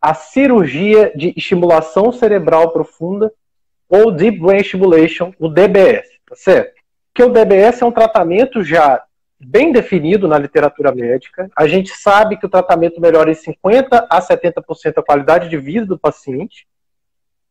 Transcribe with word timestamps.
a 0.00 0.14
cirurgia 0.14 1.12
de 1.14 1.34
estimulação 1.36 2.10
cerebral 2.10 2.72
profunda 2.72 3.32
ou 3.88 4.10
Deep 4.10 4.38
Brain 4.38 4.62
Stimulation, 4.62 5.34
o 5.38 5.48
DBS, 5.48 6.08
tá 6.26 6.36
certo? 6.36 6.80
Que 7.12 7.22
o 7.22 7.28
DBS 7.28 7.82
é 7.82 7.84
um 7.84 7.92
tratamento 7.92 8.62
já 8.62 9.02
bem 9.38 9.72
definido 9.72 10.28
na 10.28 10.38
literatura 10.38 10.94
médica. 10.94 11.50
A 11.56 11.66
gente 11.66 11.90
sabe 11.90 12.36
que 12.36 12.46
o 12.46 12.48
tratamento 12.48 13.00
melhora 13.00 13.30
em 13.30 13.34
50 13.34 14.06
a 14.08 14.20
70% 14.20 14.62
a 14.96 15.02
qualidade 15.02 15.48
de 15.48 15.56
vida 15.56 15.86
do 15.86 15.98
paciente. 15.98 16.66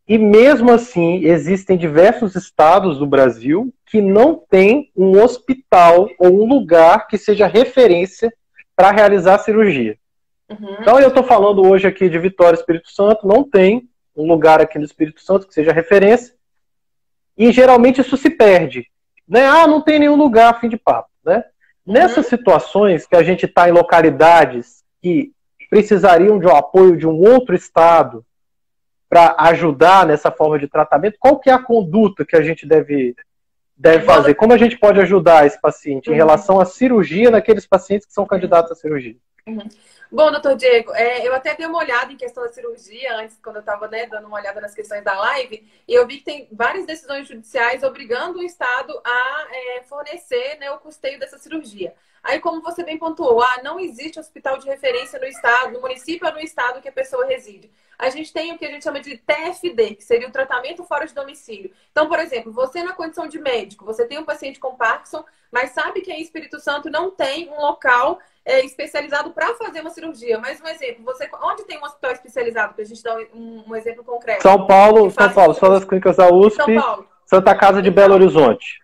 E 0.08 0.18
mesmo 0.18 0.72
assim, 0.72 1.26
existem 1.26 1.78
diversos 1.78 2.36
estados 2.36 2.98
do 2.98 3.06
Brasil 3.06 3.72
que 3.86 4.02
não 4.02 4.36
tem 4.36 4.92
um 4.96 5.22
hospital 5.22 6.10
ou 6.18 6.44
um 6.44 6.48
lugar 6.48 7.08
que 7.08 7.18
seja 7.18 7.46
referência 7.46 8.34
para 8.76 8.92
realizar 8.92 9.36
a 9.36 9.40
cirurgia. 9.40 9.99
Uhum. 10.50 10.78
Então, 10.80 11.00
eu 11.00 11.10
estou 11.10 11.24
falando 11.24 11.66
hoje 11.66 11.88
aqui 11.88 12.10
de 12.10 12.18
Vitória 12.18 12.58
Espírito 12.58 12.92
Santo, 12.92 13.28
não 13.28 13.44
tem 13.44 13.88
um 14.16 14.28
lugar 14.28 14.60
aqui 14.60 14.78
no 14.78 14.86
Espírito 14.86 15.22
Santo 15.22 15.48
que 15.48 15.54
seja 15.54 15.72
referência. 15.72 16.34
E 17.38 17.52
geralmente 17.52 18.02
isso 18.02 18.18
se 18.18 18.30
perde. 18.30 18.88
Né? 19.28 19.46
Ah, 19.46 19.68
não 19.68 19.82
tem 19.82 20.00
nenhum 20.00 20.16
lugar, 20.16 20.60
fim 20.60 20.68
de 20.68 20.78
papo. 20.78 21.10
Né? 21.24 21.44
Uhum. 21.86 21.94
Nessas 21.94 22.26
situações 22.26 23.06
que 23.06 23.16
a 23.16 23.24
gente 23.24 23.46
está 23.46 23.70
em 23.70 23.72
localidades 23.72 24.84
que 25.02 25.32
precisariam 25.70 26.40
de 26.40 26.48
um 26.48 26.56
apoio 26.56 26.98
de 26.98 27.08
um 27.08 27.16
outro 27.16 27.56
estado 27.56 28.26
para 29.08 29.36
ajudar 29.40 30.06
nessa 30.06 30.32
forma 30.32 30.60
de 30.60 30.68
tratamento, 30.68 31.18
qual 31.20 31.40
que 31.40 31.50
é 31.50 31.54
a 31.54 31.62
conduta 31.62 32.26
que 32.26 32.36
a 32.36 32.42
gente 32.42 32.68
deve, 32.68 33.16
deve 33.78 34.04
fazer? 34.04 34.36
Como 34.36 34.54
a 34.54 34.58
gente 34.58 34.78
pode 34.78 35.00
ajudar 35.00 35.46
esse 35.46 35.60
paciente 35.60 36.08
em 36.08 36.12
uhum. 36.12 36.18
relação 36.18 36.60
à 36.60 36.66
cirurgia 36.66 37.32
naqueles 37.32 37.66
pacientes 37.66 38.08
que 38.08 38.14
são 38.14 38.26
candidatos 38.26 38.72
à 38.72 38.76
cirurgia? 38.76 39.16
Uhum. 39.48 39.68
Bom, 40.12 40.32
doutor 40.32 40.56
Diego, 40.56 40.92
é, 40.96 41.28
eu 41.28 41.36
até 41.36 41.56
dei 41.56 41.68
uma 41.68 41.78
olhada 41.78 42.12
em 42.12 42.18
questão 42.18 42.42
da 42.42 42.52
cirurgia 42.52 43.16
antes, 43.18 43.38
quando 43.44 43.58
eu 43.58 43.60
estava 43.60 43.88
né, 43.88 44.08
dando 44.08 44.26
uma 44.26 44.38
olhada 44.38 44.60
nas 44.60 44.74
questões 44.74 45.04
da 45.04 45.14
live, 45.14 45.64
e 45.88 45.94
eu 45.94 46.08
vi 46.08 46.18
que 46.18 46.24
tem 46.24 46.48
várias 46.52 46.84
decisões 46.88 47.28
judiciais 47.28 47.84
obrigando 47.84 48.40
o 48.40 48.44
Estado 48.44 49.00
a 49.06 49.48
é, 49.52 49.84
fornecer 49.84 50.58
né, 50.60 50.72
o 50.72 50.80
custeio 50.80 51.20
dessa 51.20 51.38
cirurgia. 51.38 51.94
Aí, 52.24 52.40
como 52.40 52.60
você 52.60 52.84
bem 52.84 52.98
pontuou, 52.98 53.40
ah, 53.40 53.62
não 53.64 53.80
existe 53.80 54.20
hospital 54.20 54.58
de 54.58 54.68
referência 54.68 55.20
no 55.20 55.28
Estado, 55.28 55.74
no 55.74 55.82
município 55.82 56.28
ou 56.28 56.34
no 56.34 56.40
Estado 56.40 56.82
que 56.82 56.90
a 56.90 56.92
pessoa 56.92 57.28
reside. 57.28 57.70
A 57.98 58.10
gente 58.10 58.34
tem 58.34 58.52
o 58.52 58.58
que 58.58 58.66
a 58.66 58.72
gente 58.72 58.84
chama 58.84 59.00
de 59.00 59.16
TFD, 59.18 59.96
que 59.96 60.04
seria 60.04 60.28
o 60.28 60.32
tratamento 60.32 60.84
fora 60.86 61.06
de 61.06 61.14
domicílio. 61.14 61.72
Então, 61.92 62.08
por 62.08 62.18
exemplo, 62.18 62.52
você 62.52 62.82
na 62.82 62.94
condição 62.94 63.28
de 63.28 63.38
médico, 63.38 63.86
você 63.86 64.08
tem 64.08 64.18
um 64.18 64.26
paciente 64.26 64.60
com 64.60 64.76
Parkinson, 64.76 65.24
mas 65.52 65.72
sabe 65.72 66.02
que 66.02 66.12
em 66.12 66.22
Espírito 66.22 66.60
Santo 66.60 66.90
não 66.90 67.12
tem 67.12 67.50
um 67.50 67.60
local 67.60 68.20
é, 68.46 68.66
especializado 68.66 69.32
para 69.32 69.54
fazer 69.56 69.82
uma 69.82 69.90
cirurgia. 69.90 70.40
Mas 70.40 70.62
um 70.62 70.68
exemplo, 70.68 71.04
você 71.04 71.30
onde 71.44 71.64
tem 71.66 71.78
um 71.78 71.84
hospital 71.84 72.12
especializado? 72.12 72.74
Para 72.74 72.84
a 72.84 72.88
gente 72.88 73.04
dar 73.04 73.18
um, 73.34 73.64
um, 73.68 73.76
exemplo 73.76 74.04
concreto. 74.04 74.42
São 74.42 74.66
Paulo, 74.66 75.10
São 75.12 75.32
Paulo, 75.32 75.54
só 75.54 75.70
das 75.70 75.86
clínicas 75.86 76.18
da 76.18 76.32
USP, 76.32 76.76
Santa 77.26 77.56
Casa 77.56 77.82
de 77.82 77.92
Belo 77.92 78.14
Horizonte. 78.14 78.80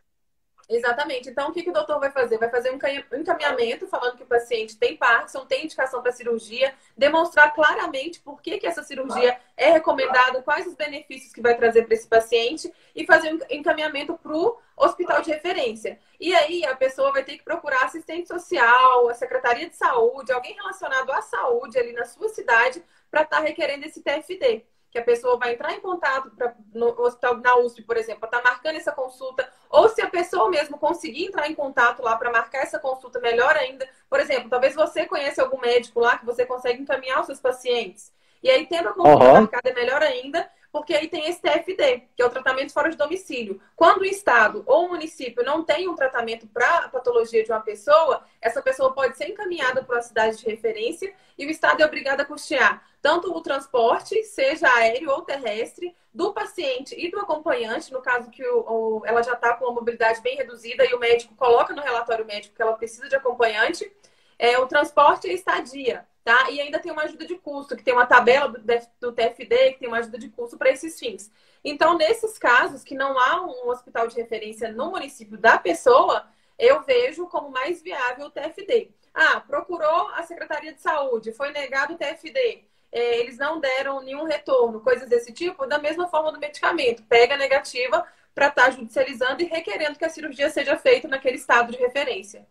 Exatamente. 0.68 1.30
Então, 1.30 1.50
o 1.50 1.54
que, 1.54 1.62
que 1.62 1.70
o 1.70 1.74
doutor 1.74 2.00
vai 2.00 2.12
fazer? 2.12 2.38
Vai 2.38 2.50
fazer 2.50 2.72
um 2.72 3.20
encaminhamento 3.20 3.88
falando 3.88 4.18
que 4.18 4.24
o 4.24 4.28
paciente 4.28 4.78
tem 4.78 4.98
Parkinson, 4.98 5.46
tem 5.46 5.66
indicação 5.66 6.02
para 6.02 6.12
cirurgia, 6.12 6.74
demonstrar 6.98 7.54
claramente 7.54 8.20
por 8.20 8.42
que, 8.42 8.58
que 8.58 8.66
essa 8.66 8.84
cirurgia 8.84 9.38
é 9.56 9.72
recomendada, 9.72 10.42
quais 10.42 10.66
os 10.66 10.74
benefícios 10.74 11.32
que 11.32 11.42
vai 11.42 11.56
trazer 11.56 11.84
para 11.84 11.94
esse 11.94 12.08
paciente 12.08 12.74
e 12.96 13.06
fazer 13.06 13.34
um 13.34 13.40
encaminhamento 13.50 14.18
para 14.18 14.36
o 14.36 14.58
hospital 14.76 15.22
de 15.22 15.32
referência. 15.32 16.00
E 16.20 16.34
aí 16.34 16.66
a 16.66 16.76
pessoa 16.76 17.12
vai 17.12 17.24
ter 17.24 17.38
que 17.38 17.44
procurar 17.44 17.86
assistente 17.86 18.28
social, 18.28 19.08
a 19.08 19.14
secretaria 19.14 19.70
de 19.70 19.76
saúde, 19.76 20.32
alguém 20.32 20.56
relacionado 20.56 21.12
à 21.12 21.22
saúde 21.22 21.78
ali 21.78 21.94
na 21.94 22.06
sua 22.06 22.30
cidade 22.30 22.84
para 23.12 23.22
estar 23.22 23.38
tá 23.38 23.44
requerendo 23.44 23.86
esse 23.86 24.02
TFD 24.02 24.66
que 24.96 25.00
a 25.00 25.04
pessoa 25.04 25.38
vai 25.38 25.52
entrar 25.52 25.74
em 25.74 25.82
contato 25.82 26.32
pra, 26.32 26.56
no 26.74 26.98
hospital 27.02 27.36
na 27.36 27.58
USP, 27.58 27.84
por 27.84 27.98
exemplo, 27.98 28.22
para 28.22 28.30
estar 28.30 28.42
tá 28.42 28.50
marcando 28.50 28.78
essa 28.78 28.94
consulta, 28.94 29.46
ou 29.70 29.90
se 29.90 30.02
a 30.02 30.10
pessoa 30.10 30.50
mesmo 30.50 30.78
conseguir 30.78 31.26
entrar 31.26 31.50
em 31.52 31.54
contato 31.54 32.02
lá 32.02 32.16
para 32.16 32.32
marcar 32.32 32.60
essa 32.60 32.80
consulta, 32.80 33.20
melhor 33.20 33.58
ainda. 33.58 33.86
Por 34.10 34.22
exemplo, 34.22 34.50
talvez 34.50 34.74
você 34.74 35.06
conheça 35.06 35.42
algum 35.42 35.60
médico 35.60 36.00
lá 36.00 36.18
que 36.18 36.26
você 36.26 36.46
consegue 36.46 36.82
encaminhar 36.82 37.20
os 37.20 37.26
seus 37.26 37.42
pacientes. 37.42 38.14
E 38.42 38.50
aí, 38.50 38.66
tendo 38.68 38.88
a 38.88 38.94
consulta 38.94 39.26
uhum. 39.26 39.34
marcada, 39.34 39.70
é 39.70 39.74
melhor 39.74 40.02
ainda, 40.02 40.50
porque 40.72 40.94
aí 40.94 41.10
tem 41.10 41.28
esse 41.28 41.42
TFD, 41.42 42.04
que 42.16 42.22
é 42.22 42.26
o 42.26 42.30
tratamento 42.30 42.72
fora 42.72 42.90
de 42.90 42.96
domicílio. 42.96 43.60
Quando 43.76 44.02
o 44.02 44.06
Estado 44.06 44.64
ou 44.66 44.86
o 44.86 44.90
município 44.90 45.44
não 45.44 45.62
tem 45.62 45.90
um 45.90 45.96
tratamento 45.96 46.48
para 46.48 46.86
a 46.86 46.90
patologia 46.90 47.44
de 47.44 47.52
uma 47.52 47.60
pessoa, 47.60 48.24
essa 48.42 48.62
pessoa 48.62 48.94
pode 48.94 49.18
ser 49.18 49.28
encaminhada 49.28 49.84
para 49.84 49.98
uma 49.98 50.02
cidade 50.02 50.38
de 50.38 50.46
referência 50.46 51.14
e 51.38 51.46
o 51.46 51.50
Estado 51.50 51.82
é 51.82 51.86
obrigado 51.86 52.22
a 52.22 52.26
custear 52.26 52.82
tanto 53.06 53.32
o 53.32 53.40
transporte, 53.40 54.24
seja 54.24 54.68
aéreo 54.68 55.12
ou 55.12 55.22
terrestre, 55.22 55.96
do 56.12 56.34
paciente 56.34 56.96
e 56.98 57.12
do 57.12 57.20
acompanhante, 57.20 57.94
no 57.94 58.02
caso 58.02 58.32
que 58.32 58.44
o, 58.44 58.66
o, 58.68 59.06
ela 59.06 59.22
já 59.22 59.34
está 59.34 59.54
com 59.54 59.66
uma 59.66 59.76
mobilidade 59.76 60.22
bem 60.22 60.36
reduzida 60.36 60.84
e 60.84 60.92
o 60.96 61.00
médico 61.00 61.36
coloca 61.36 61.72
no 61.76 61.84
relatório 61.84 62.26
médico 62.26 62.56
que 62.56 62.62
ela 62.64 62.74
precisa 62.74 63.08
de 63.08 63.16
acompanhante, 63.16 63.96
é, 64.40 64.58
o 64.58 64.66
transporte 64.66 65.28
e 65.28 65.30
a 65.30 65.34
estadia, 65.36 66.04
tá? 66.24 66.50
E 66.50 66.60
ainda 66.60 66.80
tem 66.80 66.92
uma 66.92 67.04
ajuda 67.04 67.28
de 67.28 67.36
custo, 67.36 67.76
que 67.76 67.84
tem 67.84 67.94
uma 67.94 68.08
tabela 68.08 68.48
do, 68.48 68.60
do 69.00 69.12
TFD, 69.14 69.74
que 69.74 69.80
tem 69.82 69.88
uma 69.88 70.00
ajuda 70.00 70.18
de 70.18 70.30
custo 70.30 70.58
para 70.58 70.72
esses 70.72 70.98
fins. 70.98 71.32
Então, 71.64 71.96
nesses 71.96 72.40
casos 72.40 72.84
que 72.84 72.96
não 72.96 73.20
há 73.20 73.46
um 73.46 73.70
hospital 73.70 74.08
de 74.08 74.16
referência 74.16 74.72
no 74.72 74.90
município 74.90 75.38
da 75.38 75.60
pessoa, 75.60 76.26
eu 76.58 76.82
vejo 76.82 77.28
como 77.28 77.52
mais 77.52 77.84
viável 77.84 78.26
o 78.26 78.32
TFD. 78.32 78.90
Ah, 79.14 79.42
procurou 79.42 80.10
a 80.16 80.24
Secretaria 80.24 80.74
de 80.74 80.82
Saúde, 80.82 81.32
foi 81.32 81.52
negado 81.52 81.94
o 81.94 81.98
TFD 81.98 82.66
é, 82.96 83.20
eles 83.20 83.38
não 83.38 83.60
deram 83.60 84.02
nenhum 84.02 84.24
retorno, 84.24 84.80
coisas 84.80 85.10
desse 85.10 85.34
tipo, 85.34 85.68
da 85.68 85.78
mesma 85.78 86.08
forma 86.08 86.32
do 86.32 86.40
medicamento. 86.40 87.04
Pega 87.10 87.36
negativa 87.36 88.06
para 88.34 88.48
estar 88.48 88.66
tá 88.66 88.72
judicializando 88.72 89.44
e 89.44 89.46
requerendo 89.46 90.00
que 90.00 90.06
a 90.06 90.10
cirurgia 90.10 90.50
seja 90.50 90.78
feita 90.78 91.06
naquele 91.06 91.36
estado 91.36 91.74
de 91.74 91.78
referência. 91.78 92.48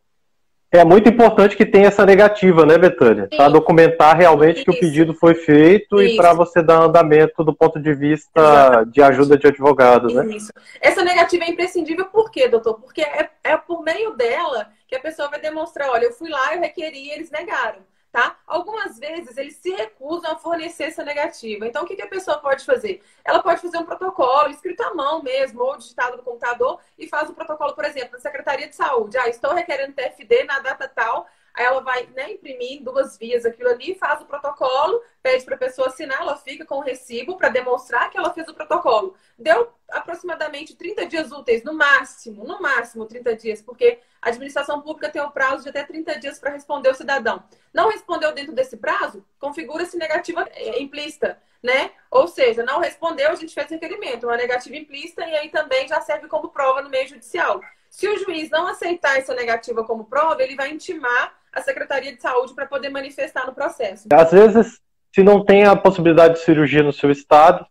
É 0.71 0.85
muito 0.85 1.09
importante 1.09 1.57
que 1.57 1.65
tenha 1.65 1.87
essa 1.87 2.05
negativa, 2.05 2.67
né, 2.67 2.77
Betânia? 2.77 3.29
Para 3.35 3.49
documentar 3.49 4.17
realmente 4.17 4.57
Isso. 4.57 4.65
que 4.65 4.71
o 4.71 4.81
pedido 4.81 5.15
foi 5.15 5.35
feito 5.35 6.03
Isso. 6.03 6.15
e 6.15 6.17
para 6.17 6.35
você 6.35 6.63
dar 6.63 6.83
andamento 6.83 7.43
do 7.43 7.55
ponto 7.55 7.81
de 7.81 7.95
vista 7.95 8.41
Exatamente. 8.41 8.91
de 8.91 9.03
ajuda 9.03 9.39
de 9.39 9.47
advogados, 9.47 10.13
né? 10.13 10.27
Isso. 10.27 10.53
Essa 10.79 11.03
negativa 11.03 11.45
é 11.45 11.51
imprescindível 11.51 12.07
por 12.07 12.31
quê, 12.31 12.49
doutor? 12.49 12.75
Porque 12.75 13.01
é, 13.01 13.31
é 13.45 13.57
por 13.57 13.83
meio 13.83 14.15
dela 14.15 14.69
que 14.87 14.97
a 14.97 15.01
pessoa 15.01 15.31
vai 15.31 15.41
demonstrar, 15.41 15.89
olha, 15.89 16.05
eu 16.05 16.13
fui 16.13 16.29
lá, 16.29 16.55
eu 16.55 16.61
requeri 16.61 17.07
e 17.07 17.11
eles 17.13 17.31
negaram 17.31 17.79
tá? 18.15 18.39
Algumas 18.47 18.97
vezes 18.97 19.37
eles 19.37 19.57
se 19.57 19.75
recusam 19.75 20.31
a 20.31 20.37
fornecer 20.37 20.85
essa 20.85 21.03
negativa. 21.03 21.67
Então, 21.67 21.83
o 21.83 21.87
que, 21.87 21.97
que 21.97 22.03
a 22.03 22.07
pessoa 22.07 22.39
pode 22.39 22.65
fazer? 22.65 23.03
Ela 23.25 23.43
pode 23.43 23.61
fazer 23.61 23.77
um 23.77 23.85
protocolo 23.85 24.51
escrito 24.51 24.85
à 24.85 24.95
mão 24.95 25.21
mesmo, 25.21 25.61
ou 25.61 25.77
digitado 25.77 26.19
no 26.19 26.23
computador, 26.23 26.79
e 26.97 27.09
faz 27.09 27.29
o 27.29 27.35
protocolo, 27.35 27.75
por 27.75 27.85
exemplo, 27.85 28.13
na 28.13 28.21
Secretaria 28.21 28.69
de 28.69 28.77
Saúde. 28.77 29.19
Ah, 29.19 29.29
estou 29.29 29.53
requerendo 29.53 29.95
TFD 29.95 30.45
na 30.45 30.61
data 30.61 30.87
tal, 30.87 31.27
Aí 31.55 31.65
ela 31.65 31.81
vai 31.81 32.05
né, 32.17 32.33
imprimir 32.33 32.83
duas 32.83 33.17
vias 33.17 33.47
aquilo 33.47 33.69
ali, 33.69 33.95
faz 33.95 34.21
o 34.21 34.25
protocolo, 34.25 35.01
pede 35.23 35.45
para 35.45 35.55
a 35.55 35.59
pessoa 35.59 35.87
assinar, 35.87 36.21
ela 36.21 36.37
fica 36.37 36.67
com 36.67 36.79
o 36.79 36.81
recibo 36.81 37.37
para 37.37 37.49
demonstrar 37.49 38.11
que 38.11 38.19
ela 38.19 38.35
fez 38.35 38.49
o 38.49 38.55
protocolo. 38.55 39.15
Deu 39.39 39.73
aproximadamente 40.05 40.77
30 40.77 41.07
dias 41.07 41.33
úteis, 41.33 41.65
no 41.65 41.73
máximo, 41.73 42.45
no 42.45 42.61
máximo 42.61 43.07
30 43.07 43.35
dias, 43.37 43.63
porque 43.63 43.99
a 44.21 44.29
administração 44.29 44.81
pública 44.81 45.09
tem 45.09 45.21
o 45.21 45.31
prazo 45.31 45.65
de 45.65 45.71
até 45.71 45.83
30 45.83 46.19
dias 46.21 46.39
para 46.39 46.51
responder 46.51 46.91
o 46.91 46.95
cidadão. 46.95 47.43
Não 47.73 47.89
respondeu 47.89 48.33
dentro 48.33 48.53
desse 48.53 48.77
prazo, 48.77 49.25
configura-se 49.41 49.97
negativa 49.97 50.47
é, 50.53 50.81
implícita, 50.81 51.39
né? 51.63 51.91
Ou 52.11 52.29
seja, 52.29 52.63
não 52.63 52.79
respondeu, 52.79 53.31
a 53.31 53.35
gente 53.35 53.55
fez 53.55 53.69
requerimento, 53.71 54.27
uma 54.27 54.37
negativa 54.37 54.77
implícita 54.77 55.27
e 55.27 55.35
aí 55.35 55.49
também 55.49 55.89
já 55.89 56.01
serve 56.01 56.29
como 56.29 56.51
prova 56.51 56.83
no 56.83 56.91
meio 56.91 57.09
judicial. 57.09 57.61
Se 57.89 58.07
o 58.07 58.19
juiz 58.19 58.51
não 58.51 58.67
aceitar 58.67 59.19
essa 59.19 59.35
negativa 59.35 59.85
como 59.85 60.05
prova, 60.05 60.43
ele 60.43 60.57
vai 60.57 60.71
intimar 60.71 61.33
a 61.53 61.63
Secretaria 61.63 62.15
de 62.15 62.21
Saúde 62.21 62.53
para 62.53 62.67
poder 62.67 62.91
manifestar 62.91 63.47
no 63.47 63.55
processo. 63.55 64.09
Às 64.13 64.33
vezes, 64.33 64.81
se 65.15 65.23
não 65.23 65.45
tem 65.45 65.65
a 65.65 65.77
possibilidade 65.77 66.35
de 66.35 66.41
cirurgia 66.41 66.83
no 66.83 66.93
seu 66.93 67.11
estado, 67.11 67.65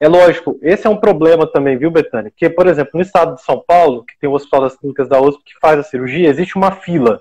é 0.00 0.08
lógico, 0.08 0.58
esse 0.62 0.86
é 0.86 0.90
um 0.90 0.96
problema 0.96 1.46
também, 1.46 1.76
viu, 1.76 1.90
Betânia? 1.90 2.32
Que, 2.34 2.48
por 2.48 2.66
exemplo, 2.66 2.92
no 2.94 3.02
estado 3.02 3.34
de 3.34 3.42
São 3.42 3.62
Paulo, 3.64 4.02
que 4.04 4.18
tem 4.18 4.30
o 4.30 4.32
Hospital 4.32 4.62
das 4.62 4.76
Clínicas 4.76 5.08
da 5.08 5.20
USP 5.20 5.44
que 5.44 5.60
faz 5.60 5.78
a 5.78 5.82
cirurgia, 5.82 6.28
existe 6.28 6.56
uma 6.56 6.72
fila. 6.72 7.20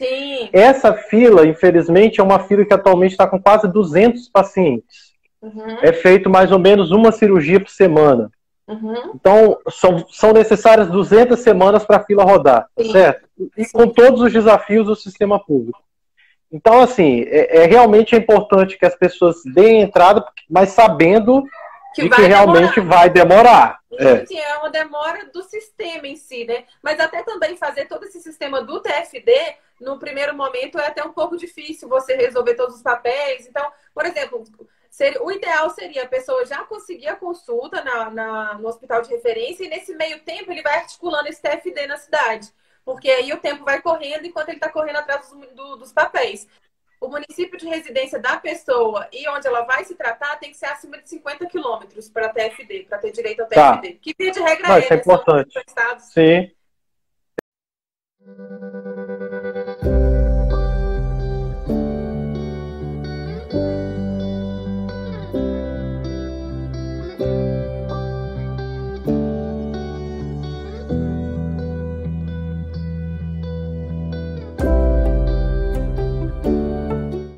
Sim. 0.00 0.48
Essa 0.52 0.94
fila, 0.94 1.44
infelizmente, 1.44 2.20
é 2.20 2.22
uma 2.22 2.38
fila 2.38 2.64
que 2.64 2.72
atualmente 2.72 3.12
está 3.12 3.26
com 3.26 3.42
quase 3.42 3.66
200 3.66 4.28
pacientes. 4.28 5.12
Uhum. 5.42 5.78
É 5.82 5.92
feito 5.92 6.30
mais 6.30 6.52
ou 6.52 6.60
menos 6.60 6.92
uma 6.92 7.10
cirurgia 7.10 7.58
por 7.58 7.70
semana. 7.70 8.30
Uhum. 8.68 9.12
Então, 9.16 9.58
são, 9.68 10.06
são 10.08 10.32
necessárias 10.32 10.88
200 10.88 11.38
semanas 11.40 11.84
para 11.84 11.96
a 11.96 12.04
fila 12.04 12.22
rodar, 12.22 12.68
Sim. 12.78 12.92
certo? 12.92 13.28
E 13.56 13.64
Sim. 13.64 13.72
com 13.72 13.88
todos 13.88 14.20
os 14.20 14.32
desafios 14.32 14.86
do 14.86 14.94
sistema 14.94 15.44
público. 15.44 15.82
Então, 16.52 16.80
assim, 16.80 17.22
é, 17.22 17.62
é, 17.62 17.66
realmente 17.66 18.14
importante 18.14 18.78
que 18.78 18.84
as 18.84 18.94
pessoas 18.94 19.36
deem 19.54 19.80
entrada, 19.80 20.24
mas 20.48 20.68
sabendo 20.70 21.44
que, 21.94 22.02
de 22.02 22.10
que 22.10 22.22
realmente 22.22 22.74
demorar. 22.76 22.96
vai 22.96 23.10
demorar. 23.10 23.80
É. 23.92 24.38
é 24.38 24.58
uma 24.58 24.70
demora 24.70 25.26
do 25.26 25.42
sistema 25.42 26.06
em 26.06 26.16
si, 26.16 26.44
né? 26.44 26.64
Mas 26.82 26.98
até 26.98 27.22
também 27.22 27.56
fazer 27.56 27.86
todo 27.86 28.04
esse 28.04 28.20
sistema 28.20 28.62
do 28.62 28.80
TFD, 28.80 29.56
no 29.80 29.98
primeiro 29.98 30.34
momento, 30.34 30.78
é 30.78 30.86
até 30.86 31.04
um 31.04 31.12
pouco 31.12 31.36
difícil 31.36 31.88
você 31.88 32.14
resolver 32.16 32.54
todos 32.54 32.76
os 32.76 32.82
papéis. 32.82 33.46
Então, 33.46 33.70
por 33.94 34.06
exemplo, 34.06 34.44
o 35.20 35.30
ideal 35.30 35.70
seria 35.70 36.04
a 36.04 36.08
pessoa 36.08 36.46
já 36.46 36.64
conseguir 36.64 37.08
a 37.08 37.16
consulta 37.16 37.82
na, 37.82 38.10
na, 38.10 38.54
no 38.54 38.68
hospital 38.68 39.02
de 39.02 39.10
referência 39.10 39.64
e 39.64 39.68
nesse 39.68 39.94
meio 39.94 40.20
tempo 40.20 40.50
ele 40.50 40.62
vai 40.62 40.76
articulando 40.76 41.28
esse 41.28 41.42
TFD 41.42 41.86
na 41.86 41.96
cidade. 41.96 42.48
Porque 42.84 43.08
aí 43.10 43.32
o 43.32 43.38
tempo 43.38 43.64
vai 43.64 43.80
correndo 43.80 44.26
enquanto 44.26 44.48
ele 44.48 44.56
está 44.56 44.68
correndo 44.68 44.96
atrás 44.96 45.28
dos, 45.28 45.48
do, 45.54 45.76
dos 45.76 45.92
papéis 45.92 46.48
o 47.02 47.08
município 47.08 47.58
de 47.58 47.66
residência 47.66 48.18
da 48.18 48.36
pessoa 48.36 49.08
e 49.12 49.28
onde 49.28 49.46
ela 49.46 49.62
vai 49.62 49.84
se 49.84 49.94
tratar 49.96 50.36
tem 50.36 50.50
que 50.50 50.56
ser 50.56 50.66
acima 50.66 50.96
de 50.98 51.08
50 51.08 51.46
quilômetros 51.46 52.08
para 52.08 52.28
TFD, 52.28 52.86
para 52.88 52.98
ter 52.98 53.10
direito 53.10 53.40
ao 53.40 53.48
TFD. 53.48 53.92
Tá. 53.92 53.98
Que 54.00 54.14
via 54.16 54.30
de 54.30 54.40
regra 54.40 54.68
Não, 54.68 54.76
é, 54.76 54.80
isso 54.80 54.92
é 54.92 54.96
importante. 54.96 55.64
Sim. 55.98 56.50